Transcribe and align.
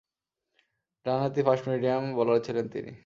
ডানহাতি 1.05 1.41
fast medium 1.43 2.03
bowler 2.15 2.39
ছিলেন 2.45 2.65
তিনি। 2.67 2.91